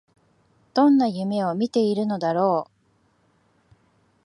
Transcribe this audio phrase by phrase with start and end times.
[0.73, 2.71] どんな夢を見ているのだろう